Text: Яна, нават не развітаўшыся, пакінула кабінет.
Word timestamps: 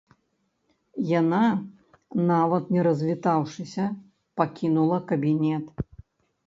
Яна, 1.19 1.41
нават 2.31 2.63
не 2.77 2.81
развітаўшыся, 2.89 3.85
пакінула 4.41 4.97
кабінет. 5.15 5.65